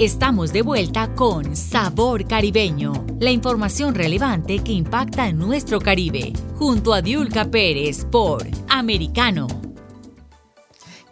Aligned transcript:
Estamos 0.00 0.52
de 0.52 0.62
vuelta 0.62 1.14
con 1.14 1.54
Sabor 1.54 2.26
Caribeño, 2.26 3.06
la 3.20 3.30
información 3.30 3.94
relevante 3.94 4.58
que 4.58 4.72
impacta 4.72 5.28
en 5.28 5.38
nuestro 5.38 5.78
Caribe, 5.78 6.32
junto 6.56 6.94
a 6.94 7.00
Diulca 7.00 7.44
Pérez 7.44 8.04
por 8.04 8.44
Americano. 8.68 9.46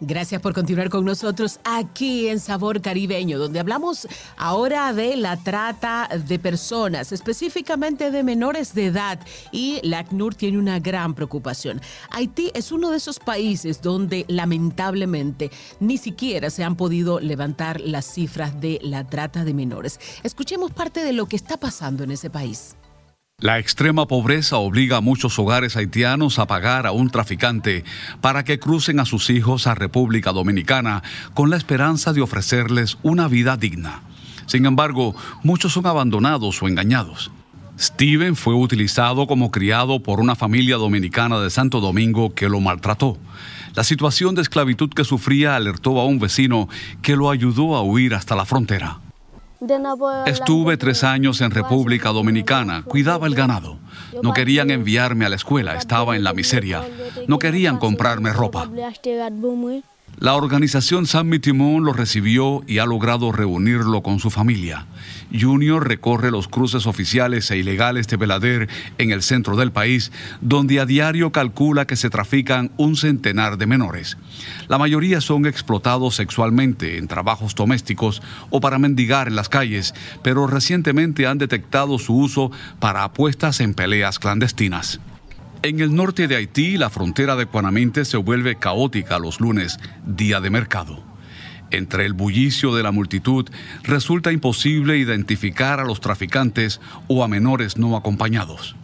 Gracias 0.05 0.41
por 0.41 0.53
continuar 0.53 0.89
con 0.89 1.05
nosotros 1.05 1.61
aquí 1.63 2.27
en 2.27 2.41
Sabor 2.41 2.81
Caribeño, 2.81 3.39
donde 3.39 3.61
hablamos 3.61 4.05
ahora 4.35 4.91
de 4.91 5.15
la 5.15 5.37
trata 5.37 6.09
de 6.27 6.39
personas, 6.39 7.13
específicamente 7.13 8.11
de 8.11 8.21
menores 8.21 8.75
de 8.75 8.87
edad, 8.87 9.17
y 9.53 9.79
la 9.81 9.99
ACNUR 9.99 10.35
tiene 10.35 10.59
una 10.59 10.79
gran 10.79 11.13
preocupación. 11.13 11.79
Haití 12.09 12.51
es 12.53 12.73
uno 12.73 12.91
de 12.91 12.97
esos 12.97 13.19
países 13.19 13.81
donde 13.81 14.25
lamentablemente 14.27 15.51
ni 15.79 15.97
siquiera 15.97 16.49
se 16.49 16.65
han 16.65 16.75
podido 16.75 17.21
levantar 17.21 17.79
las 17.79 18.05
cifras 18.05 18.59
de 18.59 18.79
la 18.81 19.05
trata 19.05 19.45
de 19.45 19.53
menores. 19.53 20.01
Escuchemos 20.23 20.71
parte 20.71 21.01
de 21.01 21.13
lo 21.13 21.27
que 21.27 21.37
está 21.37 21.55
pasando 21.55 22.03
en 22.03 22.11
ese 22.11 22.29
país. 22.29 22.75
La 23.43 23.59
extrema 23.59 24.07
pobreza 24.07 24.55
obliga 24.55 24.95
a 24.95 25.01
muchos 25.01 25.37
hogares 25.37 25.75
haitianos 25.75 26.39
a 26.39 26.47
pagar 26.47 26.87
a 26.87 26.93
un 26.93 27.09
traficante 27.09 27.83
para 28.21 28.45
que 28.45 28.57
crucen 28.57 29.01
a 29.01 29.05
sus 29.05 29.29
hijos 29.29 29.67
a 29.67 29.75
República 29.75 30.31
Dominicana 30.31 31.03
con 31.33 31.49
la 31.49 31.57
esperanza 31.57 32.13
de 32.13 32.21
ofrecerles 32.21 32.97
una 33.03 33.27
vida 33.27 33.57
digna. 33.57 34.01
Sin 34.45 34.65
embargo, 34.65 35.13
muchos 35.43 35.73
son 35.73 35.85
abandonados 35.87 36.63
o 36.63 36.69
engañados. 36.69 37.31
Steven 37.77 38.37
fue 38.37 38.53
utilizado 38.55 39.27
como 39.27 39.51
criado 39.51 40.01
por 40.01 40.21
una 40.21 40.37
familia 40.37 40.77
dominicana 40.77 41.37
de 41.41 41.49
Santo 41.49 41.81
Domingo 41.81 42.33
que 42.33 42.47
lo 42.47 42.61
maltrató. 42.61 43.17
La 43.75 43.83
situación 43.83 44.35
de 44.35 44.41
esclavitud 44.41 44.89
que 44.91 45.03
sufría 45.03 45.57
alertó 45.57 45.99
a 45.99 46.05
un 46.05 46.17
vecino 46.17 46.69
que 47.01 47.17
lo 47.17 47.29
ayudó 47.29 47.75
a 47.75 47.83
huir 47.83 48.15
hasta 48.15 48.37
la 48.37 48.45
frontera. 48.45 49.02
Estuve 50.25 50.77
tres 50.77 51.03
años 51.03 51.41
en 51.41 51.51
República 51.51 52.09
Dominicana, 52.09 52.83
cuidaba 52.83 53.27
el 53.27 53.35
ganado. 53.35 53.77
No 54.21 54.33
querían 54.33 54.71
enviarme 54.71 55.25
a 55.25 55.29
la 55.29 55.35
escuela, 55.35 55.75
estaba 55.75 56.15
en 56.15 56.23
la 56.23 56.33
miseria. 56.33 56.83
No 57.27 57.39
querían 57.39 57.77
comprarme 57.77 58.31
ropa. 58.33 58.69
La 60.23 60.35
organización 60.35 61.05
San 61.05 61.27
Mitimón 61.27 61.83
lo 61.83 61.91
recibió 61.91 62.63
y 62.65 62.77
ha 62.77 62.85
logrado 62.85 63.33
reunirlo 63.33 64.03
con 64.03 64.19
su 64.19 64.29
familia. 64.29 64.87
Junior 65.37 65.85
recorre 65.85 66.31
los 66.31 66.47
cruces 66.47 66.87
oficiales 66.87 67.51
e 67.51 67.57
ilegales 67.57 68.07
de 68.07 68.15
Belader 68.15 68.69
en 68.99 69.11
el 69.11 69.21
centro 69.21 69.57
del 69.57 69.73
país, 69.73 70.13
donde 70.39 70.79
a 70.79 70.85
diario 70.85 71.33
calcula 71.33 71.85
que 71.85 71.97
se 71.97 72.09
trafican 72.09 72.71
un 72.77 72.95
centenar 72.95 73.57
de 73.57 73.65
menores. 73.65 74.17
La 74.69 74.77
mayoría 74.77 75.19
son 75.19 75.45
explotados 75.45 76.15
sexualmente 76.15 76.97
en 76.97 77.09
trabajos 77.09 77.53
domésticos 77.53 78.21
o 78.49 78.61
para 78.61 78.79
mendigar 78.79 79.27
en 79.27 79.35
las 79.35 79.49
calles, 79.49 79.93
pero 80.23 80.47
recientemente 80.47 81.27
han 81.27 81.37
detectado 81.37 81.99
su 81.99 82.15
uso 82.15 82.49
para 82.79 83.03
apuestas 83.03 83.59
en 83.59 83.73
peleas 83.73 84.19
clandestinas. 84.19 85.01
En 85.65 85.79
el 85.79 85.95
norte 85.95 86.27
de 86.27 86.35
Haití, 86.35 86.75
la 86.75 86.89
frontera 86.89 87.37
de 87.37 87.45
Cuanamente 87.45 88.03
se 88.03 88.17
vuelve 88.17 88.57
caótica 88.57 89.17
los 89.17 89.39
lunes, 89.39 89.79
día 90.05 90.41
de 90.41 90.49
mercado. 90.49 91.01
Entre 91.71 92.05
el 92.05 92.11
bullicio 92.11 92.75
de 92.75 92.83
la 92.83 92.91
multitud, 92.91 93.49
resulta 93.81 94.33
imposible 94.33 94.97
identificar 94.97 95.79
a 95.79 95.85
los 95.85 96.01
traficantes 96.01 96.81
o 97.07 97.23
a 97.23 97.29
menores 97.29 97.77
no 97.77 97.95
acompañados. 97.95 98.75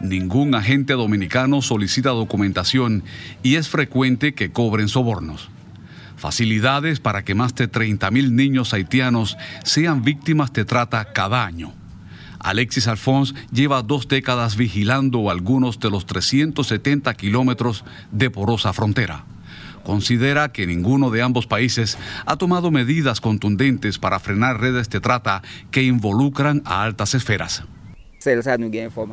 Ningún 0.00 0.56
agente 0.56 0.94
dominicano 0.94 1.62
solicita 1.62 2.10
documentación 2.10 3.04
y 3.44 3.54
es 3.54 3.68
frecuente 3.68 4.34
que 4.34 4.50
cobren 4.50 4.88
sobornos. 4.88 5.50
Facilidades 6.16 6.98
para 6.98 7.24
que 7.24 7.36
más 7.36 7.54
de 7.54 7.70
30.000 7.70 8.32
niños 8.32 8.74
haitianos 8.74 9.36
sean 9.62 10.02
víctimas 10.02 10.52
de 10.52 10.64
trata 10.64 11.12
cada 11.12 11.44
año. 11.44 11.74
Alexis 12.42 12.88
Alphonse 12.88 13.34
lleva 13.52 13.82
dos 13.82 14.08
décadas 14.08 14.56
vigilando 14.56 15.30
algunos 15.30 15.78
de 15.78 15.90
los 15.90 16.06
370 16.06 17.14
kilómetros 17.14 17.84
de 18.10 18.30
porosa 18.30 18.72
frontera. 18.72 19.24
Considera 19.84 20.52
que 20.52 20.66
ninguno 20.66 21.10
de 21.10 21.22
ambos 21.22 21.46
países 21.46 21.98
ha 22.24 22.36
tomado 22.36 22.70
medidas 22.70 23.20
contundentes 23.20 23.98
para 23.98 24.20
frenar 24.20 24.60
redes 24.60 24.88
de 24.90 25.00
trata 25.00 25.42
que 25.70 25.82
involucran 25.82 26.62
a 26.64 26.82
altas 26.82 27.14
esferas. 27.14 27.64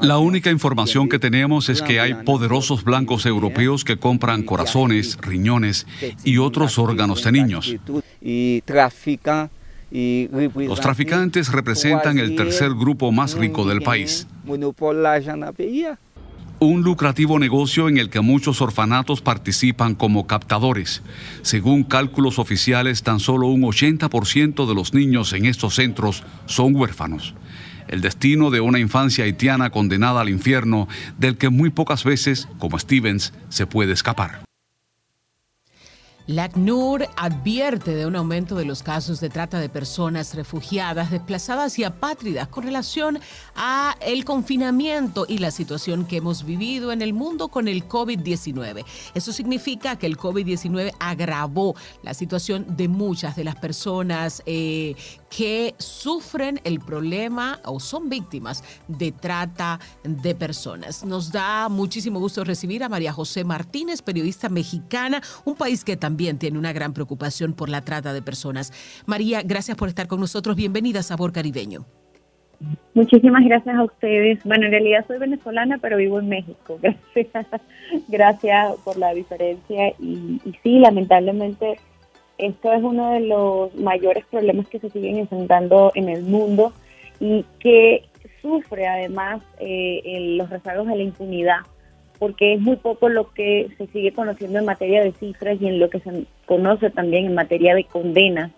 La 0.01 0.19
única 0.19 0.51
información 0.51 1.09
que 1.09 1.17
tenemos 1.17 1.69
es 1.69 1.81
que 1.81 1.99
hay 1.99 2.13
poderosos 2.13 2.83
blancos 2.83 3.25
europeos 3.25 3.83
que 3.83 3.97
compran 3.97 4.43
corazones, 4.43 5.17
riñones 5.19 5.87
y 6.23 6.37
otros 6.37 6.77
órganos 6.77 7.23
de 7.23 7.31
niños. 7.31 7.75
Los 9.91 10.81
traficantes 10.81 11.51
representan 11.51 12.19
el 12.19 12.35
tercer 12.35 12.71
grupo 12.71 13.11
más 13.11 13.35
rico 13.35 13.65
del 13.67 13.81
país. 13.81 14.27
Un 16.61 16.81
lucrativo 16.81 17.39
negocio 17.39 17.87
en 17.87 17.97
el 17.97 18.09
que 18.09 18.19
muchos 18.19 18.61
orfanatos 18.61 19.21
participan 19.21 19.95
como 19.95 20.27
captadores. 20.27 21.01
Según 21.41 21.83
cálculos 21.83 22.37
oficiales, 22.37 23.01
tan 23.01 23.21
solo 23.21 23.47
un 23.47 23.61
80% 23.61 24.67
de 24.67 24.75
los 24.75 24.93
niños 24.93 25.31
en 25.31 25.45
estos 25.45 25.75
centros 25.75 26.23
son 26.47 26.75
huérfanos. 26.75 27.33
El 27.87 28.01
destino 28.01 28.51
de 28.51 28.59
una 28.59 28.77
infancia 28.77 29.23
haitiana 29.23 29.69
condenada 29.69 30.19
al 30.19 30.29
infierno, 30.29 30.89
del 31.17 31.37
que 31.37 31.49
muy 31.49 31.69
pocas 31.69 32.03
veces, 32.03 32.49
como 32.59 32.77
Stevens, 32.77 33.33
se 33.47 33.65
puede 33.65 33.93
escapar. 33.93 34.48
La 36.29 36.43
ACNUR 36.43 37.09
advierte 37.17 37.95
de 37.95 38.05
un 38.05 38.15
aumento 38.15 38.53
de 38.53 38.63
los 38.63 38.83
casos 38.83 39.19
de 39.19 39.31
trata 39.31 39.59
de 39.59 39.67
personas 39.67 40.35
refugiadas, 40.35 41.09
desplazadas 41.09 41.79
y 41.79 41.83
apátridas 41.83 42.47
con 42.49 42.65
relación 42.65 43.19
a 43.55 43.95
el 43.99 44.25
confinamiento 44.25 45.25
y 45.27 45.39
la 45.39 45.49
situación 45.49 46.05
que 46.05 46.17
hemos 46.17 46.45
vivido 46.45 46.91
en 46.91 47.01
el 47.01 47.13
mundo 47.13 47.47
con 47.47 47.67
el 47.67 47.87
COVID-19. 47.87 48.85
Eso 49.15 49.33
significa 49.33 49.97
que 49.97 50.05
el 50.05 50.17
COVID-19 50.17 50.93
agravó 50.99 51.75
la 52.03 52.13
situación 52.13 52.77
de 52.77 52.89
muchas 52.89 53.35
de 53.35 53.43
las 53.43 53.55
personas 53.55 54.43
eh, 54.45 54.95
que 55.29 55.75
sufren 55.77 56.59
el 56.63 56.79
problema 56.79 57.59
o 57.65 57.79
son 57.79 58.09
víctimas 58.09 58.63
de 58.87 59.11
trata 59.11 59.79
de 60.03 60.35
personas. 60.35 61.05
Nos 61.05 61.31
da 61.31 61.69
muchísimo 61.69 62.19
gusto 62.19 62.43
recibir 62.43 62.83
a 62.83 62.89
María 62.89 63.13
José 63.13 63.43
Martínez, 63.43 64.01
periodista 64.01 64.49
mexicana, 64.49 65.21
un 65.45 65.55
país 65.55 65.83
que 65.83 65.97
también 65.97 66.37
tiene 66.37 66.57
una 66.57 66.73
gran 66.73 66.93
preocupación 66.93 67.53
por 67.53 67.69
la 67.69 67.81
trata 67.81 68.13
de 68.13 68.21
personas. 68.21 68.73
María, 69.05 69.41
gracias 69.43 69.77
por 69.77 69.89
estar 69.89 70.07
con 70.07 70.19
nosotros. 70.19 70.55
Bienvenida 70.55 70.99
a 70.99 71.03
Sabor 71.03 71.31
Caribeño. 71.31 71.85
Muchísimas 72.93 73.45
gracias 73.45 73.75
a 73.75 73.83
ustedes. 73.83 74.43
Bueno, 74.43 74.65
en 74.65 74.71
realidad 74.71 75.05
soy 75.07 75.17
venezolana, 75.17 75.77
pero 75.77 75.97
vivo 75.97 76.19
en 76.19 76.27
México. 76.27 76.77
Gracias, 76.83 77.45
gracias 78.09 78.75
por 78.83 78.97
la 78.97 79.13
diferencia. 79.13 79.89
Y, 79.99 80.41
sí, 80.61 80.79
lamentablemente, 80.79 81.79
esto 82.39 82.71
es 82.73 82.81
uno 82.81 83.11
de 83.11 83.19
los 83.21 83.75
mayores 83.75 84.25
problemas 84.25 84.67
que 84.67 84.79
se 84.79 84.89
siguen 84.89 85.17
enfrentando 85.17 85.91
en 85.95 86.09
el 86.09 86.23
mundo 86.23 86.73
y 87.19 87.45
que 87.59 88.05
sufre 88.41 88.87
además 88.87 89.41
eh, 89.59 90.35
los 90.37 90.49
rezagos 90.49 90.87
de 90.87 90.95
la 90.95 91.03
impunidad 91.03 91.59
porque 92.19 92.53
es 92.53 92.61
muy 92.61 92.75
poco 92.75 93.07
lo 93.07 93.31
que 93.33 93.69
se 93.77 93.87
sigue 93.87 94.13
conociendo 94.13 94.59
en 94.59 94.65
materia 94.65 95.01
de 95.01 95.13
cifras 95.13 95.57
y 95.61 95.67
en 95.67 95.79
lo 95.79 95.89
que 95.89 96.01
se 96.01 96.25
conoce 96.45 96.89
también 96.89 97.25
en 97.25 97.33
materia 97.33 97.73
de 97.73 97.85
condenas 97.85 98.51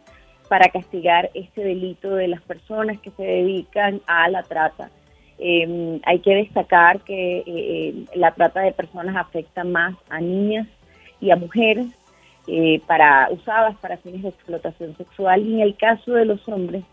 para 0.49 0.69
castigar 0.69 1.29
este 1.33 1.63
delito 1.63 2.15
de 2.15 2.27
las 2.27 2.41
personas 2.41 2.99
que 2.99 3.11
se 3.11 3.23
dedican 3.23 4.01
a 4.07 4.27
la 4.29 4.43
trata. 4.43 4.89
Em, 5.37 5.99
hay 6.03 6.19
que 6.19 6.35
destacar 6.35 7.01
que 7.01 7.37
eh, 7.37 7.43
eh, 7.47 8.05
la 8.15 8.33
trata 8.33 8.61
de 8.61 8.73
personas 8.73 9.15
afecta 9.15 9.63
más 9.63 9.95
a 10.09 10.19
niñas 10.19 10.67
y 11.19 11.31
a 11.31 11.35
mujeres 11.35 11.87
eh, 12.47 12.81
para 12.87 13.29
usadas 13.31 13.75
para 13.77 13.97
fines 13.97 14.23
de 14.23 14.29
explotación 14.29 14.95
sexual 14.97 15.45
y 15.45 15.55
en 15.55 15.59
el 15.61 15.75
caso 15.75 16.13
de 16.13 16.25
los 16.25 16.47
hombres 16.47 16.83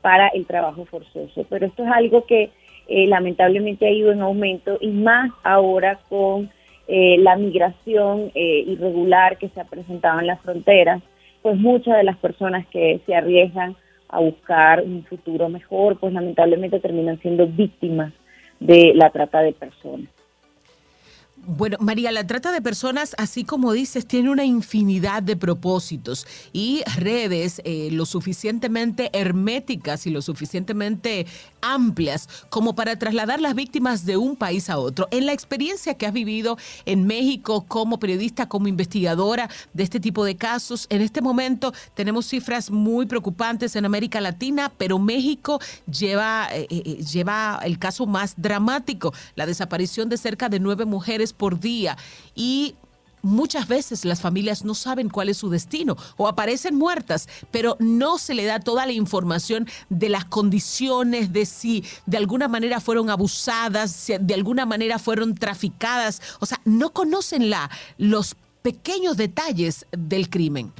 para 0.00 0.28
el 0.28 0.46
trabajo 0.46 0.84
forzoso. 0.84 1.44
Pero 1.48 1.66
esto 1.66 1.84
es 1.84 1.90
algo 1.90 2.26
que 2.26 2.50
eh, 2.88 3.06
lamentablemente 3.06 3.86
ha 3.86 3.90
ido 3.90 4.12
en 4.12 4.20
aumento 4.20 4.78
y 4.80 4.88
más 4.88 5.30
ahora 5.44 6.00
con 6.08 6.50
eh, 6.88 7.16
la 7.18 7.36
migración 7.36 8.32
eh, 8.34 8.64
irregular 8.66 9.38
que 9.38 9.48
se 9.48 9.60
ha 9.60 9.64
presentado 9.64 10.20
en 10.20 10.26
las 10.26 10.40
fronteras 10.40 11.02
pues 11.42 11.58
muchas 11.58 11.96
de 11.96 12.04
las 12.04 12.16
personas 12.18 12.66
que 12.68 13.00
se 13.04 13.14
arriesgan 13.14 13.76
a 14.08 14.20
buscar 14.20 14.82
un 14.82 15.04
futuro 15.04 15.48
mejor, 15.48 15.98
pues 15.98 16.12
lamentablemente 16.12 16.78
terminan 16.80 17.18
siendo 17.20 17.46
víctimas 17.46 18.12
de 18.60 18.92
la 18.94 19.10
trata 19.10 19.40
de 19.40 19.52
personas. 19.52 20.08
Bueno, 21.44 21.76
María, 21.80 22.12
la 22.12 22.24
trata 22.24 22.52
de 22.52 22.62
personas, 22.62 23.16
así 23.18 23.42
como 23.42 23.72
dices, 23.72 24.06
tiene 24.06 24.30
una 24.30 24.44
infinidad 24.44 25.24
de 25.24 25.36
propósitos 25.36 26.24
y 26.52 26.84
redes 26.94 27.60
eh, 27.64 27.88
lo 27.90 28.06
suficientemente 28.06 29.10
herméticas 29.12 30.06
y 30.06 30.10
lo 30.10 30.22
suficientemente 30.22 31.26
amplias 31.60 32.28
como 32.48 32.76
para 32.76 32.96
trasladar 32.96 33.40
las 33.40 33.56
víctimas 33.56 34.06
de 34.06 34.16
un 34.16 34.36
país 34.36 34.70
a 34.70 34.78
otro. 34.78 35.08
En 35.10 35.26
la 35.26 35.32
experiencia 35.32 35.94
que 35.94 36.06
has 36.06 36.12
vivido 36.12 36.58
en 36.86 37.08
México 37.08 37.64
como 37.66 37.98
periodista, 37.98 38.48
como 38.48 38.68
investigadora 38.68 39.50
de 39.72 39.82
este 39.82 39.98
tipo 39.98 40.24
de 40.24 40.36
casos, 40.36 40.86
en 40.90 41.02
este 41.02 41.22
momento 41.22 41.74
tenemos 41.94 42.26
cifras 42.26 42.70
muy 42.70 43.06
preocupantes 43.06 43.74
en 43.74 43.84
América 43.84 44.20
Latina, 44.20 44.72
pero 44.78 45.00
México 45.00 45.58
lleva, 45.90 46.46
eh, 46.52 46.68
eh, 46.70 47.02
lleva 47.02 47.58
el 47.64 47.80
caso 47.80 48.06
más 48.06 48.34
dramático, 48.36 49.12
la 49.34 49.44
desaparición 49.44 50.08
de 50.08 50.18
cerca 50.18 50.48
de 50.48 50.60
nueve 50.60 50.84
mujeres 50.84 51.31
por 51.32 51.58
día 51.58 51.96
y 52.34 52.74
muchas 53.22 53.68
veces 53.68 54.04
las 54.04 54.20
familias 54.20 54.64
no 54.64 54.74
saben 54.74 55.08
cuál 55.08 55.28
es 55.28 55.38
su 55.38 55.48
destino 55.48 55.96
o 56.16 56.28
aparecen 56.28 56.74
muertas, 56.74 57.28
pero 57.50 57.76
no 57.78 58.18
se 58.18 58.34
le 58.34 58.44
da 58.44 58.60
toda 58.60 58.84
la 58.84 58.92
información 58.92 59.66
de 59.88 60.08
las 60.08 60.24
condiciones, 60.24 61.32
de 61.32 61.46
si 61.46 61.84
de 62.06 62.16
alguna 62.16 62.48
manera 62.48 62.80
fueron 62.80 63.10
abusadas, 63.10 63.92
si 63.92 64.14
de 64.18 64.34
alguna 64.34 64.66
manera 64.66 64.98
fueron 64.98 65.34
traficadas. 65.34 66.36
O 66.40 66.46
sea, 66.46 66.58
no 66.64 66.90
conocen 66.90 67.48
la, 67.48 67.70
los 67.96 68.36
pequeños 68.62 69.16
detalles 69.16 69.86
del 69.92 70.28
crimen. 70.28 70.72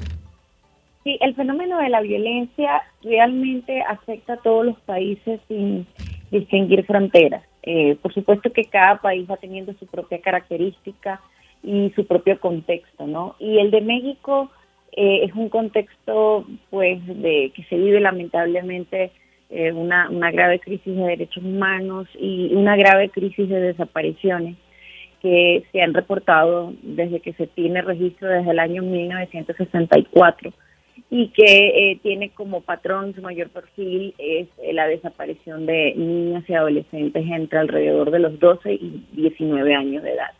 Sí, 1.04 1.18
el 1.20 1.34
fenómeno 1.34 1.78
de 1.78 1.88
la 1.88 2.00
violencia 2.00 2.82
realmente 3.02 3.82
afecta 3.82 4.34
a 4.34 4.36
todos 4.36 4.66
los 4.66 4.80
países 4.80 5.40
sin 5.48 5.86
distinguir 6.30 6.86
fronteras. 6.86 7.42
Eh, 7.62 7.96
por 8.02 8.12
supuesto 8.12 8.52
que 8.52 8.64
cada 8.64 9.00
país 9.00 9.28
va 9.30 9.36
teniendo 9.36 9.72
su 9.74 9.86
propia 9.86 10.20
característica 10.20 11.20
y 11.62 11.92
su 11.94 12.06
propio 12.06 12.40
contexto, 12.40 13.06
¿no? 13.06 13.36
Y 13.38 13.58
el 13.58 13.70
de 13.70 13.80
México 13.80 14.50
eh, 14.92 15.20
es 15.24 15.34
un 15.34 15.48
contexto, 15.48 16.44
pues, 16.70 17.04
de 17.06 17.52
que 17.54 17.62
se 17.64 17.76
vive 17.76 18.00
lamentablemente 18.00 19.12
eh, 19.50 19.72
una, 19.72 20.10
una 20.10 20.30
grave 20.30 20.58
crisis 20.58 20.96
de 20.96 21.02
derechos 21.02 21.44
humanos 21.44 22.08
y 22.18 22.52
una 22.54 22.74
grave 22.76 23.10
crisis 23.10 23.48
de 23.48 23.60
desapariciones 23.60 24.56
que 25.20 25.62
se 25.70 25.80
han 25.80 25.94
reportado 25.94 26.72
desde 26.82 27.20
que 27.20 27.32
se 27.34 27.46
tiene 27.46 27.80
registro 27.82 28.28
desde 28.28 28.50
el 28.50 28.58
año 28.58 28.82
1964 28.82 30.52
y 31.14 31.28
que 31.28 31.44
eh, 31.44 31.98
tiene 32.02 32.30
como 32.30 32.62
patrón 32.62 33.14
su 33.14 33.20
mayor 33.20 33.50
perfil 33.50 34.14
es 34.16 34.48
eh, 34.62 34.72
la 34.72 34.86
desaparición 34.86 35.66
de 35.66 35.92
niñas 35.94 36.42
y 36.48 36.54
adolescentes 36.54 37.26
entre 37.30 37.58
alrededor 37.58 38.10
de 38.10 38.18
los 38.18 38.40
12 38.40 38.72
y 38.72 39.04
19 39.12 39.74
años 39.74 40.02
de 40.02 40.14
edad. 40.14 40.30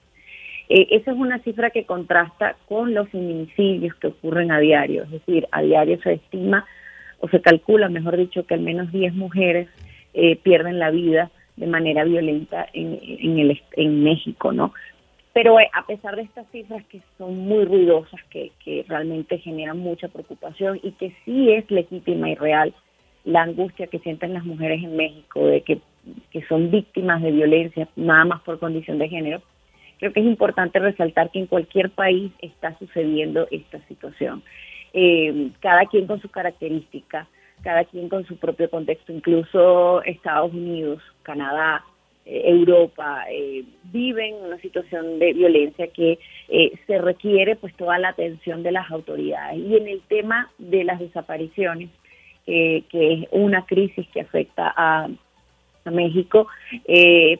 Eh, 0.71 0.89
esa 0.93 1.11
es 1.11 1.19
una 1.19 1.41
cifra 1.41 1.69
que 1.69 1.85
contrasta 1.85 2.57
con 2.71 2.95
los 2.95 3.07
feminicidios 3.11 3.95
que 3.97 4.07
ocurren 4.07 4.51
a 4.51 4.61
diario, 4.61 5.03
es 5.03 5.11
decir, 5.11 5.47
a 5.53 5.61
diario 5.61 6.01
se 6.01 6.15
estima 6.15 6.65
o 7.21 7.29
se 7.29 7.43
calcula, 7.43 7.91
mejor 7.91 8.17
dicho, 8.17 8.47
que 8.47 8.55
al 8.55 8.61
menos 8.61 8.91
10 8.93 9.13
mujeres 9.13 9.69
pierden 10.43 10.79
la 10.79 10.91
vida 10.91 11.31
de 11.57 11.67
manera 11.67 12.05
violenta 12.05 12.67
en, 12.73 12.99
en, 13.03 13.39
el, 13.39 13.63
en 13.77 14.03
México, 14.05 14.53
¿no? 14.53 14.73
Pero 15.33 15.59
eh, 15.59 15.71
a 15.73 15.87
pesar 15.87 16.17
de 16.17 16.23
estas 16.23 16.47
cifras 16.51 16.85
que 16.87 17.01
son 17.19 17.39
muy 17.39 17.65
ruidosas, 17.65 18.21
que, 18.31 18.53
que 18.65 18.85
realmente 18.89 19.39
generan 19.39 19.79
mucha 19.79 20.09
preocupación 20.09 20.79
y 20.83 20.93
que 20.93 21.15
sí 21.25 21.53
es 21.53 21.71
legítima 21.71 22.31
y 22.31 22.35
real 22.35 22.75
la 23.25 23.43
angustia 23.43 23.87
que 23.87 24.01
sienten 24.01 24.35
las 24.35 24.45
mujeres 24.45 24.83
en 24.83 24.97
México 24.97 25.47
de 25.47 25.63
que, 25.63 25.81
que 26.31 26.43
son 26.47 26.71
víctimas 26.71 27.23
de 27.23 27.31
violencia 27.31 27.89
nada 27.97 28.25
más 28.25 28.43
por 28.43 28.59
condición 28.59 28.99
de 28.99 29.09
género, 29.09 29.43
creo 29.99 30.13
que 30.13 30.21
es 30.21 30.27
importante 30.27 30.81
resaltar 30.81 31.31
que 31.31 31.39
en 31.39 31.47
cualquier 31.47 31.91
país 31.91 32.33
está 32.41 32.77
sucediendo 32.79 33.47
esta 33.51 33.79
situación. 33.87 34.43
Eh, 34.93 35.51
cada 35.61 35.87
quien 35.87 36.07
con 36.07 36.21
su 36.21 36.29
característica, 36.29 37.29
cada 37.63 37.85
quien 37.85 38.09
con 38.09 38.27
su 38.27 38.37
propio 38.37 38.69
contexto, 38.69 39.13
incluso 39.13 40.03
Estados 40.03 40.53
Unidos, 40.53 41.01
Canadá, 41.23 41.85
Europa 42.25 43.25
eh, 43.31 43.65
viven 43.85 44.35
una 44.35 44.59
situación 44.59 45.19
de 45.19 45.33
violencia 45.33 45.89
que 45.89 46.19
eh, 46.49 46.73
se 46.87 46.99
requiere 46.99 47.57
pues 47.57 47.75
toda 47.75 47.99
la 47.99 48.11
atención 48.11 48.63
de 48.63 48.73
las 48.73 48.91
autoridades. 48.91 49.59
Y 49.59 49.77
en 49.77 49.89
el 49.89 50.01
tema 50.03 50.51
de 50.59 50.85
las 50.85 51.01
desapariciones 51.01 51.91
que 52.45 52.85
es 52.91 53.29
una 53.31 53.65
crisis 53.67 54.05
que 54.09 54.21
afecta 54.21 54.73
a, 54.77 55.09
México 55.85 56.47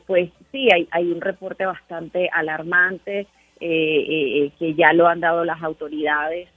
pues 0.05 0.29
sí 0.51 0.67
hay, 0.73 0.87
hay 0.91 1.11
un 1.11 1.21
reporte 1.21 1.65
bastante 1.65 2.29
alarmante 2.31 3.27
que 3.59 4.73
ya 4.77 4.91
lo 4.91 5.07
han 5.07 5.21
dado 5.21 5.45
las 5.45 5.61
autoridades. 5.61 6.49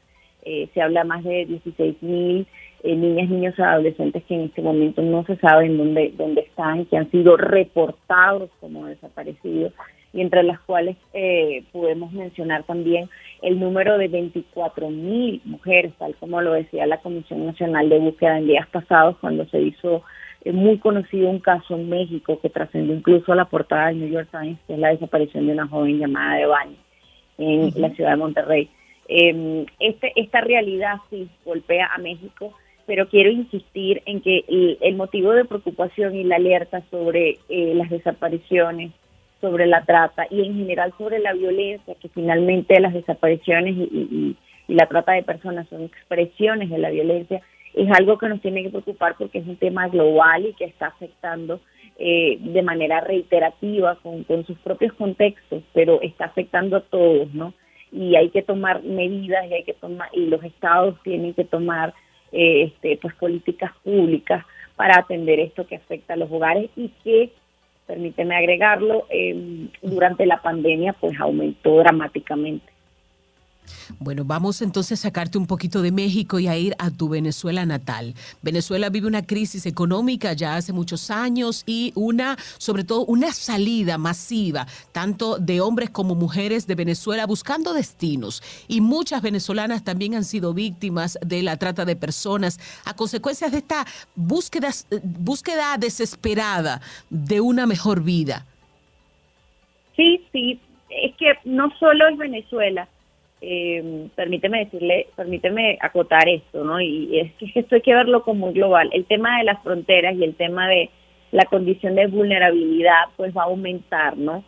Se 0.44 0.80
habla 0.80 1.04
más 1.04 1.22
de 1.24 1.44
16 1.46 2.02
mil 2.02 2.46
eh, 2.82 2.94
niñas, 2.94 3.28
niños 3.28 3.58
adolescentes 3.58 4.22
que 4.24 4.34
en 4.34 4.42
este 4.42 4.62
momento 4.62 5.02
no 5.02 5.24
se 5.24 5.36
saben 5.36 5.76
dónde, 5.76 6.12
dónde 6.16 6.42
están, 6.42 6.84
que 6.86 6.96
han 6.96 7.10
sido 7.10 7.36
reportados 7.36 8.50
como 8.60 8.86
desaparecidos 8.86 9.72
y 10.12 10.20
entre 10.20 10.42
las 10.42 10.60
cuales 10.60 10.96
eh, 11.12 11.64
podemos 11.72 12.12
mencionar 12.12 12.62
también 12.64 13.08
el 13.42 13.60
número 13.60 13.98
de 13.98 14.08
24 14.08 14.88
mil 14.88 15.42
mujeres, 15.44 15.92
tal 15.98 16.14
como 16.16 16.40
lo 16.40 16.52
decía 16.52 16.86
la 16.86 17.00
Comisión 17.00 17.44
Nacional 17.44 17.88
de 17.88 17.98
Búsqueda 17.98 18.38
en 18.38 18.46
días 18.46 18.66
pasados 18.68 19.16
cuando 19.20 19.44
se 19.46 19.60
hizo 19.60 20.02
eh, 20.44 20.52
muy 20.52 20.78
conocido 20.78 21.28
un 21.28 21.40
caso 21.40 21.74
en 21.74 21.88
México 21.90 22.38
que 22.40 22.48
trascendió 22.48 22.94
incluso 22.94 23.32
a 23.32 23.36
la 23.36 23.44
portada 23.44 23.88
del 23.88 24.00
New 24.00 24.08
York 24.08 24.28
Times, 24.30 24.58
que 24.66 24.74
es 24.74 24.78
la 24.78 24.90
desaparición 24.90 25.46
de 25.46 25.52
una 25.52 25.66
joven 25.66 25.98
llamada 25.98 26.36
Devani 26.36 26.76
en 27.38 27.72
la 27.76 27.90
ciudad 27.90 28.10
de 28.10 28.16
Monterrey. 28.16 28.70
Eh, 29.08 29.66
este, 29.80 30.12
esta 30.16 30.40
realidad 30.40 30.96
sí 31.10 31.28
golpea 31.44 31.90
a 31.94 31.98
México 31.98 32.54
pero 32.86 33.08
quiero 33.08 33.30
insistir 33.30 34.02
en 34.06 34.20
que 34.20 34.44
el, 34.80 34.94
motivo 34.96 35.32
de 35.32 35.44
preocupación 35.44 36.14
y 36.14 36.24
la 36.24 36.36
alerta 36.36 36.82
sobre 36.90 37.38
eh, 37.48 37.74
las 37.74 37.90
desapariciones, 37.90 38.92
sobre 39.40 39.66
la 39.66 39.84
trata 39.84 40.26
y 40.30 40.46
en 40.46 40.56
general 40.56 40.94
sobre 40.96 41.18
la 41.18 41.32
violencia, 41.32 41.94
que 42.00 42.08
finalmente 42.08 42.80
las 42.80 42.94
desapariciones 42.94 43.76
y, 43.76 44.36
la 44.68 44.86
trata 44.86 45.12
de 45.12 45.22
personas 45.22 45.68
son 45.68 45.84
expresiones 45.84 46.70
de 46.70 46.78
la 46.78 46.90
violencia, 46.90 47.40
es 47.74 47.88
algo 47.92 48.18
que 48.18 48.28
nos 48.28 48.40
tiene 48.40 48.64
que 48.64 48.70
preocupar 48.70 49.14
porque 49.16 49.38
es 49.38 49.46
un 49.46 49.56
tema 49.56 49.86
global 49.86 50.44
y 50.44 50.54
que 50.54 50.64
está 50.64 50.88
afectando 50.88 51.60
eh, 51.98 52.38
de 52.40 52.62
manera 52.62 53.00
reiterativa 53.00 53.94
con, 54.02 54.24
con 54.24 54.44
sus 54.44 54.58
propios 54.58 54.92
contextos, 54.94 55.62
pero 55.72 56.00
está 56.02 56.24
afectando 56.24 56.78
a 56.78 56.80
todos, 56.80 57.32
¿no? 57.32 57.54
Y 57.92 58.16
hay 58.16 58.30
que 58.30 58.42
tomar 58.42 58.82
medidas 58.82 59.46
y 59.48 59.54
hay 59.54 59.62
que 59.62 59.74
tomar 59.74 60.08
y 60.12 60.26
los 60.26 60.42
estados 60.42 60.96
tienen 61.04 61.32
que 61.34 61.44
tomar 61.44 61.94
este, 62.32 62.98
pues 63.00 63.14
políticas 63.14 63.72
públicas 63.82 64.44
para 64.76 64.98
atender 64.98 65.40
esto 65.40 65.66
que 65.66 65.76
afecta 65.76 66.14
a 66.14 66.16
los 66.16 66.30
hogares 66.30 66.70
y 66.76 66.90
que, 67.02 67.32
permíteme 67.86 68.36
agregarlo, 68.36 69.06
em, 69.10 69.68
durante 69.82 70.26
la 70.26 70.42
pandemia 70.42 70.92
pues 70.94 71.18
aumentó 71.18 71.78
dramáticamente. 71.78 72.75
Bueno, 73.98 74.24
vamos 74.24 74.62
entonces 74.62 75.00
a 75.00 75.02
sacarte 75.02 75.38
un 75.38 75.46
poquito 75.46 75.82
de 75.82 75.92
México 75.92 76.38
y 76.38 76.48
a 76.48 76.56
ir 76.56 76.74
a 76.78 76.90
tu 76.90 77.08
Venezuela 77.08 77.64
natal. 77.66 78.14
Venezuela 78.42 78.88
vive 78.88 79.06
una 79.06 79.24
crisis 79.24 79.66
económica 79.66 80.32
ya 80.32 80.56
hace 80.56 80.72
muchos 80.72 81.10
años 81.10 81.62
y 81.66 81.92
una, 81.94 82.36
sobre 82.58 82.84
todo, 82.84 83.04
una 83.06 83.32
salida 83.32 83.98
masiva, 83.98 84.66
tanto 84.92 85.38
de 85.38 85.60
hombres 85.60 85.90
como 85.90 86.14
mujeres 86.14 86.66
de 86.66 86.74
Venezuela 86.74 87.26
buscando 87.26 87.72
destinos. 87.72 88.42
Y 88.68 88.80
muchas 88.80 89.22
venezolanas 89.22 89.84
también 89.84 90.14
han 90.14 90.24
sido 90.24 90.54
víctimas 90.54 91.18
de 91.24 91.42
la 91.42 91.56
trata 91.56 91.84
de 91.84 91.96
personas 91.96 92.58
a 92.84 92.94
consecuencia 92.94 93.48
de 93.48 93.58
esta 93.58 93.86
búsqueda, 94.14 94.70
búsqueda 95.02 95.76
desesperada 95.78 96.80
de 97.10 97.40
una 97.40 97.66
mejor 97.66 98.02
vida. 98.02 98.46
Sí, 99.96 100.22
sí, 100.32 100.60
es 100.90 101.14
que 101.16 101.32
no 101.44 101.70
solo 101.78 102.08
es 102.08 102.18
Venezuela 102.18 102.88
eh, 103.48 104.08
permíteme 104.16 104.64
decirle, 104.64 105.06
permíteme 105.14 105.78
acotar 105.80 106.28
esto, 106.28 106.64
¿no? 106.64 106.80
Y 106.80 107.20
es 107.20 107.32
que 107.34 107.46
esto 107.60 107.76
hay 107.76 107.80
que 107.80 107.94
verlo 107.94 108.22
como 108.22 108.52
global. 108.52 108.90
El 108.92 109.04
tema 109.04 109.38
de 109.38 109.44
las 109.44 109.62
fronteras 109.62 110.16
y 110.16 110.24
el 110.24 110.34
tema 110.34 110.68
de 110.68 110.90
la 111.30 111.44
condición 111.44 111.94
de 111.94 112.08
vulnerabilidad, 112.08 113.04
pues 113.16 113.36
va 113.36 113.42
a 113.42 113.46
aumentar, 113.46 114.16
¿no? 114.16 114.42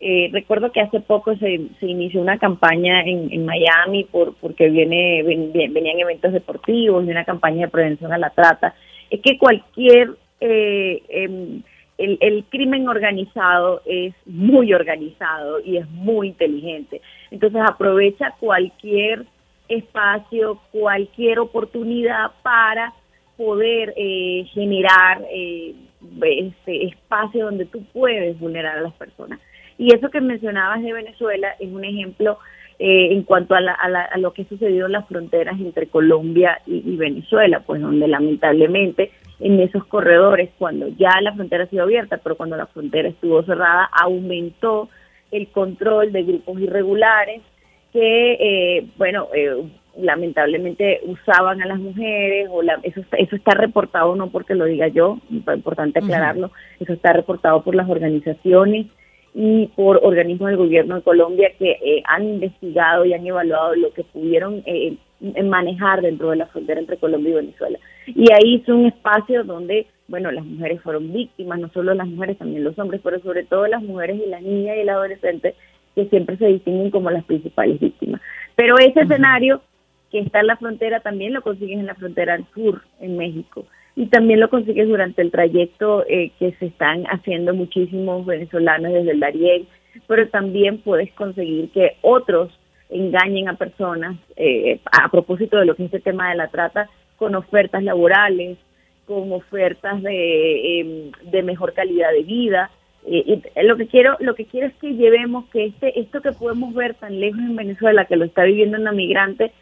Eh, 0.00 0.30
recuerdo 0.32 0.72
que 0.72 0.80
hace 0.80 1.00
poco 1.00 1.36
se, 1.36 1.60
se 1.78 1.86
inició 1.86 2.22
una 2.22 2.38
campaña 2.38 3.02
en, 3.02 3.32
en 3.32 3.44
Miami 3.44 4.04
por 4.04 4.34
porque 4.36 4.68
viene 4.70 5.24
venían 5.24 5.98
eventos 5.98 6.32
deportivos 6.32 7.04
y 7.04 7.10
una 7.10 7.24
campaña 7.24 7.66
de 7.66 7.72
prevención 7.72 8.12
a 8.12 8.18
la 8.18 8.30
trata. 8.30 8.74
Es 9.10 9.20
que 9.20 9.36
cualquier 9.36 10.10
eh, 10.40 11.02
em, 11.08 11.62
el, 11.98 12.16
el, 12.20 12.44
crimen 12.44 12.88
organizado 12.88 13.82
es 13.84 14.14
muy 14.24 14.72
organizado 14.72 15.60
y 15.60 15.76
es 15.76 15.88
muy 15.90 16.28
inteligente. 16.28 17.02
Entonces 17.30 17.60
aprovecha 17.68 18.34
cualquier 18.38 19.26
espacio, 19.68 20.60
cualquier 20.72 21.40
oportunidad 21.40 22.30
para 22.42 22.94
poder 23.36 23.94
eh, 23.96 24.44
generar 24.52 25.22
eh, 25.30 25.74
este 26.22 26.86
espacio 26.86 27.44
donde 27.46 27.66
tú 27.66 27.84
puedes 27.92 28.38
vulnerar 28.38 28.78
a 28.78 28.82
las 28.82 28.94
personas. 28.94 29.38
Y 29.78 29.94
eso 29.94 30.10
que 30.10 30.20
mencionabas 30.20 30.82
de 30.82 30.92
Venezuela 30.92 31.54
es 31.60 31.70
un 31.70 31.84
ejemplo 31.84 32.38
eh, 32.80 33.12
en 33.12 33.22
cuanto 33.22 33.54
a, 33.54 33.58
a, 33.58 34.18
lo 34.18 34.32
que 34.32 34.42
ha 34.42 34.48
sucedido 34.48 34.86
en 34.86 34.92
las 34.92 35.06
fronteras 35.06 35.58
entre 35.60 35.86
Colombia 35.86 36.60
y, 36.66 36.96
Venezuela, 36.96 37.60
pues 37.60 37.80
donde 37.80 38.08
lamentablemente 38.08 39.12
en 39.40 39.60
esos 39.60 39.84
corredores, 39.86 40.50
cuando 40.58 40.88
ya 40.88 41.10
la 41.20 41.34
frontera 41.34 41.64
ha 41.64 41.68
sido 41.68 41.84
abierta, 41.84 42.18
pero 42.22 42.36
cuando 42.36 42.56
la 42.56 42.66
frontera 42.66 43.08
estuvo 43.08 43.42
cerrada, 43.44 43.88
aumentó 43.92 44.88
el 45.30 45.48
control 45.48 46.12
de 46.12 46.22
grupos 46.24 46.60
irregulares 46.60 47.42
que, 47.92 48.32
eh, 48.32 48.86
bueno, 48.96 49.28
eh, 49.34 49.62
lamentablemente 49.98 51.00
usaban 51.04 51.60
a 51.62 51.66
las 51.66 51.78
mujeres, 51.78 52.48
o 52.50 52.62
la, 52.62 52.78
eso, 52.82 53.00
eso 53.16 53.36
está 53.36 53.52
reportado 53.52 54.14
no 54.14 54.30
porque 54.30 54.54
lo 54.54 54.64
diga 54.64 54.88
yo, 54.88 55.18
es 55.30 55.54
importante 55.54 55.98
aclararlo, 55.98 56.50
eso 56.80 56.92
está 56.92 57.12
reportado 57.12 57.62
por 57.62 57.74
las 57.74 57.88
organizaciones 57.88 58.86
y 59.34 59.66
por 59.76 60.00
organismos 60.02 60.48
del 60.48 60.56
gobierno 60.56 60.96
de 60.96 61.02
Colombia 61.02 61.50
que 61.58 61.70
eh, 61.70 62.02
han 62.06 62.24
investigado 62.24 63.04
y 63.04 63.12
han 63.12 63.26
evaluado 63.26 63.74
lo 63.74 63.92
que 63.92 64.04
pudieron 64.04 64.62
eh, 64.66 64.96
manejar 65.44 66.00
dentro 66.02 66.30
de 66.30 66.36
la 66.36 66.46
frontera 66.46 66.80
entre 66.80 66.96
Colombia 66.96 67.32
y 67.32 67.34
Venezuela. 67.34 67.78
Y 68.14 68.32
ahí 68.32 68.56
es 68.56 68.68
un 68.68 68.86
espacio 68.86 69.44
donde, 69.44 69.86
bueno, 70.06 70.30
las 70.30 70.44
mujeres 70.44 70.80
fueron 70.82 71.12
víctimas, 71.12 71.58
no 71.58 71.68
solo 71.70 71.94
las 71.94 72.08
mujeres, 72.08 72.38
también 72.38 72.64
los 72.64 72.78
hombres, 72.78 73.00
pero 73.02 73.20
sobre 73.20 73.44
todo 73.44 73.66
las 73.66 73.82
mujeres 73.82 74.20
y 74.24 74.28
las 74.28 74.42
niñas 74.42 74.76
y 74.76 74.80
el 74.80 74.88
adolescente 74.88 75.54
que 75.94 76.06
siempre 76.06 76.36
se 76.36 76.46
distinguen 76.46 76.90
como 76.90 77.10
las 77.10 77.24
principales 77.24 77.78
víctimas. 77.80 78.20
Pero 78.56 78.78
ese 78.78 79.00
escenario 79.00 79.62
que 80.10 80.20
está 80.20 80.40
en 80.40 80.46
la 80.46 80.56
frontera 80.56 81.00
también 81.00 81.32
lo 81.32 81.42
consigues 81.42 81.78
en 81.78 81.86
la 81.86 81.94
frontera 81.94 82.34
al 82.34 82.46
sur, 82.54 82.82
en 83.00 83.16
México. 83.16 83.66
Y 83.94 84.06
también 84.06 84.40
lo 84.40 84.48
consigues 84.48 84.88
durante 84.88 85.22
el 85.22 85.30
trayecto 85.30 86.04
eh, 86.08 86.30
que 86.38 86.52
se 86.52 86.66
están 86.66 87.04
haciendo 87.06 87.52
muchísimos 87.52 88.24
venezolanos 88.24 88.92
desde 88.92 89.10
el 89.10 89.20
Darién, 89.20 89.66
pero 90.06 90.28
también 90.28 90.78
puedes 90.78 91.12
conseguir 91.14 91.70
que 91.70 91.96
otros 92.02 92.56
engañen 92.90 93.48
a 93.48 93.54
personas 93.54 94.16
eh, 94.36 94.80
a 94.92 95.10
propósito 95.10 95.58
de 95.58 95.66
lo 95.66 95.74
que 95.74 95.82
es 95.82 95.92
este 95.92 96.10
tema 96.10 96.30
de 96.30 96.36
la 96.36 96.48
trata 96.48 96.88
con 97.18 97.34
ofertas 97.34 97.82
laborales, 97.82 98.56
con 99.06 99.32
ofertas 99.32 100.02
de, 100.02 100.80
em, 100.80 101.12
de 101.30 101.42
mejor 101.42 101.74
calidad 101.74 102.12
de 102.12 102.22
vida. 102.22 102.70
Eh, 103.06 103.42
y 103.56 103.62
lo 103.62 103.76
que 103.76 103.86
quiero 103.86 104.16
lo 104.20 104.34
que 104.34 104.44
quiero 104.46 104.66
es 104.66 104.74
que 104.74 104.94
llevemos 104.94 105.46
que 105.50 105.66
este 105.66 105.98
esto 106.00 106.20
que 106.20 106.32
podemos 106.32 106.74
ver 106.74 106.94
tan 106.94 107.20
lejos 107.20 107.40
en 107.40 107.56
Venezuela 107.56 108.06
que 108.06 108.16
lo 108.16 108.24
está 108.24 108.42
viviendo 108.44 108.76
una 108.76 108.92
migrante 108.92 109.52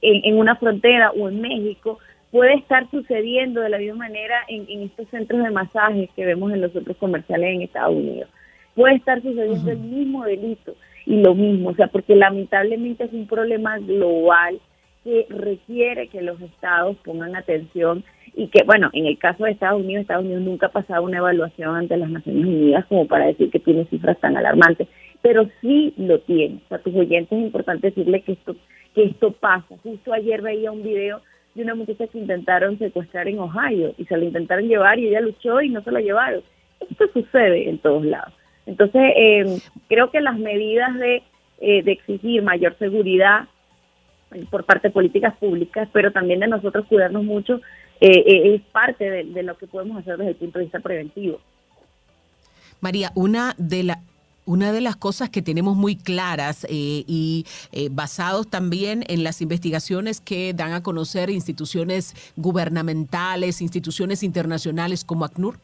en, 0.00 0.36
una 0.36 0.56
frontera 0.56 1.10
o 1.10 1.28
en 1.28 1.40
México, 1.40 1.98
puede 2.30 2.54
estar 2.54 2.88
sucediendo 2.90 3.60
de 3.60 3.68
la 3.68 3.78
misma 3.78 4.06
manera 4.06 4.36
en, 4.48 4.82
estos 4.82 5.08
centros 5.08 5.42
de 5.42 5.50
masajes 5.50 6.10
que 6.14 6.24
vemos 6.24 6.52
en 6.52 6.60
los 6.60 6.72
centros 6.72 6.96
comerciales 6.98 7.54
en 7.54 7.62
Estados 7.62 7.96
Unidos. 7.96 8.28
Puede 8.74 8.96
estar 8.96 9.20
sucediendo 9.22 9.70
el 9.70 9.78
mismo 9.78 10.24
delito 10.24 10.74
y 11.06 11.20
lo 11.20 11.34
mismo, 11.34 11.70
o 11.70 11.74
sea, 11.74 11.88
porque 11.88 12.14
lamentablemente 12.14 13.04
es 13.04 13.12
un 13.12 13.26
problema 13.26 13.78
global 13.78 14.60
que 15.04 15.26
requiere 15.28 16.08
que 16.08 16.22
los 16.22 16.40
estados 16.40 16.96
pongan 17.04 17.36
atención 17.36 18.04
y 18.34 18.48
que, 18.48 18.62
bueno, 18.64 18.90
en 18.92 19.06
el 19.06 19.18
caso 19.18 19.44
de 19.44 19.52
Estados 19.52 19.80
Unidos, 19.80 20.02
Estados 20.02 20.24
Unidos 20.24 20.42
nunca 20.42 20.66
ha 20.66 20.72
pasado 20.72 21.02
una 21.02 21.18
evaluación 21.18 21.74
ante 21.74 21.96
las 21.96 22.10
Naciones 22.10 22.44
Unidas 22.44 22.86
como 22.86 23.06
para 23.06 23.26
decir 23.26 23.50
que 23.50 23.58
tiene 23.58 23.86
cifras 23.86 24.18
tan 24.20 24.36
alarmantes, 24.36 24.88
pero 25.22 25.48
sí 25.60 25.94
lo 25.96 26.20
tiene. 26.20 26.60
O 26.64 26.68
sea, 26.68 26.78
a 26.78 26.82
tus 26.82 26.94
oyentes 26.94 27.32
es 27.32 27.44
importante 27.44 27.88
decirle 27.88 28.22
que 28.22 28.32
esto 28.32 28.54
que 28.94 29.04
esto 29.04 29.32
pasa. 29.32 29.76
Justo 29.82 30.12
ayer 30.12 30.42
veía 30.42 30.72
un 30.72 30.82
video 30.82 31.20
de 31.54 31.62
una 31.62 31.74
muchacha 31.74 32.06
que 32.06 32.18
intentaron 32.18 32.78
secuestrar 32.78 33.28
en 33.28 33.38
Ohio 33.38 33.94
y 33.96 34.04
se 34.04 34.16
la 34.16 34.24
intentaron 34.24 34.68
llevar 34.68 34.98
y 34.98 35.08
ella 35.08 35.20
luchó 35.20 35.60
y 35.60 35.68
no 35.68 35.82
se 35.82 35.92
la 35.92 36.00
llevaron. 36.00 36.42
Esto 36.88 37.06
sucede 37.12 37.68
en 37.68 37.78
todos 37.78 38.04
lados. 38.04 38.32
Entonces, 38.66 39.02
eh, 39.16 39.58
creo 39.88 40.10
que 40.10 40.20
las 40.20 40.38
medidas 40.38 40.94
de, 40.98 41.22
eh, 41.60 41.82
de 41.82 41.92
exigir 41.92 42.42
mayor 42.42 42.76
seguridad 42.78 43.48
por 44.50 44.64
parte 44.64 44.88
de 44.88 44.94
políticas 44.94 45.36
públicas, 45.38 45.88
pero 45.92 46.12
también 46.12 46.40
de 46.40 46.48
nosotros 46.48 46.86
cuidarnos 46.86 47.24
mucho, 47.24 47.60
eh, 48.00 48.54
es 48.54 48.62
parte 48.72 49.08
de, 49.08 49.24
de, 49.24 49.42
lo 49.42 49.56
que 49.56 49.66
podemos 49.66 49.98
hacer 49.98 50.16
desde 50.16 50.30
el 50.30 50.36
punto 50.36 50.58
de 50.58 50.64
vista 50.66 50.80
preventivo. 50.80 51.40
María, 52.80 53.10
una 53.14 53.54
de 53.58 53.84
las 53.84 53.98
una 54.48 54.72
de 54.72 54.80
las 54.80 54.96
cosas 54.96 55.28
que 55.28 55.42
tenemos 55.42 55.76
muy 55.76 55.94
claras 55.94 56.64
eh, 56.64 57.04
y 57.06 57.44
eh, 57.70 57.90
basados 57.92 58.48
también 58.48 59.04
en 59.08 59.22
las 59.22 59.42
investigaciones 59.42 60.22
que 60.22 60.54
dan 60.54 60.72
a 60.72 60.82
conocer 60.82 61.28
instituciones 61.28 62.14
gubernamentales, 62.34 63.60
instituciones 63.60 64.22
internacionales 64.22 65.04
como 65.04 65.26
ACNUR, 65.26 65.60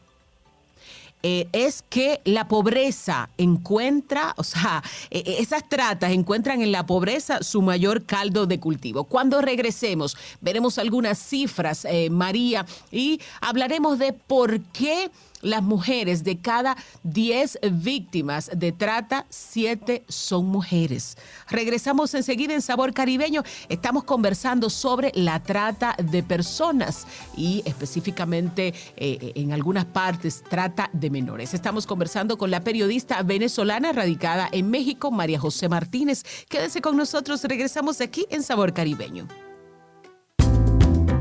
eh, 1.27 1.47
es 1.53 1.83
que 1.89 2.21
la 2.23 2.47
pobreza 2.47 3.31
encuentra, 3.39 4.35
o 4.37 4.43
sea, 4.43 4.83
esas 5.09 5.67
tratas 5.67 6.11
encuentran 6.11 6.61
en 6.61 6.71
la 6.71 6.85
pobreza 6.85 7.41
su 7.41 7.63
mayor 7.63 8.05
caldo 8.05 8.45
de 8.45 8.59
cultivo. 8.59 9.05
Cuando 9.05 9.41
regresemos, 9.41 10.15
veremos 10.39 10.77
algunas 10.77 11.17
cifras, 11.17 11.87
María, 12.11 12.67
y 12.91 13.19
hablaremos 13.41 13.97
de 13.97 14.13
por 14.13 14.59
qué 14.65 15.09
las 15.45 15.63
mujeres 15.63 16.23
de 16.23 16.39
cada 16.39 16.75
10 17.03 17.59
víctimas 17.71 18.49
de 18.53 18.71
trata, 18.71 19.25
7 19.29 20.03
son 20.07 20.47
mujeres. 20.47 21.17
Regresamos 21.49 22.13
enseguida 22.13 22.53
en 22.53 22.61
Sabor 22.61 22.93
Caribeño. 22.93 23.43
Estamos 23.69 24.03
conversando 24.03 24.69
sobre 24.69 25.11
la 25.13 25.41
trata 25.41 25.95
de 26.01 26.23
personas 26.23 27.05
y 27.37 27.61
específicamente 27.65 28.73
eh, 28.97 29.33
en 29.35 29.53
algunas 29.53 29.85
partes 29.85 30.43
trata 30.49 30.89
de 30.93 31.09
menores. 31.09 31.53
Estamos 31.53 31.85
conversando 31.85 32.37
con 32.37 32.49
la 32.49 32.63
periodista 32.63 33.21
venezolana 33.21 33.93
radicada 33.93 34.49
en 34.51 34.69
México, 34.69 35.11
María 35.11 35.39
José 35.39 35.69
Martínez. 35.69 36.23
Quédese 36.49 36.81
con 36.81 36.97
nosotros. 36.97 37.43
Regresamos 37.43 38.01
aquí 38.01 38.25
en 38.29 38.41
Sabor 38.41 38.73
Caribeño. 38.73 39.27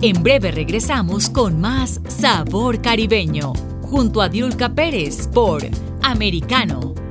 En 0.01 0.23
breve 0.23 0.51
regresamos 0.51 1.31
con 1.31 1.61
más 1.61 2.01
Sabor 2.09 2.83
Caribeño 2.83 3.53
junto 3.95 4.21
a 4.21 4.27
Diulca 4.27 4.69
Pérez 4.69 5.29
por 5.29 5.63
Americano 6.03 7.04